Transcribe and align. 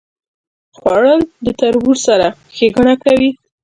خوړل 0.77 1.21
د 1.45 1.47
تربور 1.59 1.97
سره 2.07 2.27
ښېګڼه 2.55 2.93
کوي 3.03 3.29